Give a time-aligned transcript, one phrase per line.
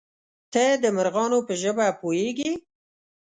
[0.53, 2.51] _ته د مرغانو په ژبه پوهېږې؟